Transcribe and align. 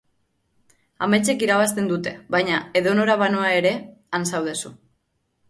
Ametsek 1.07 1.45
irabazten 1.47 1.91
dute, 1.91 2.13
baina, 2.37 2.63
edonora 2.81 3.19
banoa 3.25 3.53
ere, 3.59 3.75
han 4.19 4.27
zaude 4.33 4.57
zu. 4.65 4.75